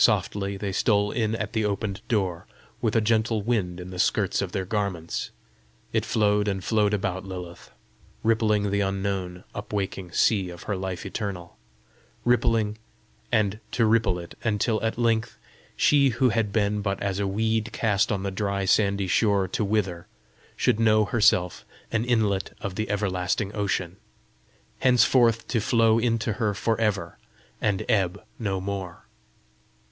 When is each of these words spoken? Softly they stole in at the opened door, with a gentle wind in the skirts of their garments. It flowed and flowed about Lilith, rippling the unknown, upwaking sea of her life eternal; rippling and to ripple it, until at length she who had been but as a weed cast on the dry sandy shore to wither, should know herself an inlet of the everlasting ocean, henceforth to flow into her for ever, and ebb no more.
Softly 0.00 0.56
they 0.56 0.72
stole 0.72 1.12
in 1.12 1.34
at 1.34 1.52
the 1.52 1.66
opened 1.66 2.00
door, 2.08 2.46
with 2.80 2.96
a 2.96 3.02
gentle 3.02 3.42
wind 3.42 3.78
in 3.78 3.90
the 3.90 3.98
skirts 3.98 4.40
of 4.40 4.52
their 4.52 4.64
garments. 4.64 5.28
It 5.92 6.06
flowed 6.06 6.48
and 6.48 6.64
flowed 6.64 6.94
about 6.94 7.26
Lilith, 7.26 7.70
rippling 8.22 8.70
the 8.70 8.80
unknown, 8.80 9.44
upwaking 9.54 10.10
sea 10.12 10.48
of 10.48 10.62
her 10.62 10.74
life 10.74 11.04
eternal; 11.04 11.58
rippling 12.24 12.78
and 13.30 13.60
to 13.72 13.84
ripple 13.84 14.18
it, 14.18 14.38
until 14.42 14.82
at 14.82 14.96
length 14.96 15.36
she 15.76 16.08
who 16.08 16.30
had 16.30 16.50
been 16.50 16.80
but 16.80 16.98
as 17.02 17.18
a 17.18 17.26
weed 17.28 17.68
cast 17.70 18.10
on 18.10 18.22
the 18.22 18.30
dry 18.30 18.64
sandy 18.64 19.06
shore 19.06 19.46
to 19.48 19.62
wither, 19.62 20.06
should 20.56 20.80
know 20.80 21.04
herself 21.04 21.62
an 21.92 22.06
inlet 22.06 22.56
of 22.62 22.74
the 22.76 22.88
everlasting 22.88 23.54
ocean, 23.54 23.98
henceforth 24.78 25.46
to 25.48 25.60
flow 25.60 25.98
into 25.98 26.32
her 26.32 26.54
for 26.54 26.80
ever, 26.80 27.18
and 27.60 27.84
ebb 27.86 28.24
no 28.38 28.62
more. 28.62 29.04